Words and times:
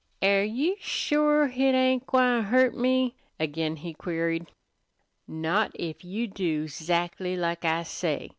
"Air 0.23 0.43
you 0.43 0.77
shore 0.79 1.45
hit 1.47 1.75
ain't 1.75 2.07
gwine 2.07 2.41
hurt 2.45 2.75
me?" 2.75 3.13
again 3.39 3.75
he 3.75 3.93
queried. 3.93 4.47
"Not 5.27 5.71
if 5.75 6.03
you 6.03 6.25
do 6.25 6.67
'zactly 6.67 7.37
like 7.37 7.63
I 7.65 7.83
say. 7.83 8.29